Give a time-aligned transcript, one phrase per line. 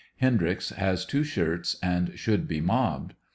[0.15, 3.13] Hendryx has two shirts, and should be mobbed.